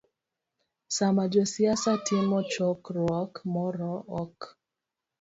Sama 0.95 1.23
josiasa 1.33 1.91
timo 2.07 2.37
chokruok 2.51 3.31
moro, 3.53 3.93
ok 4.23 4.39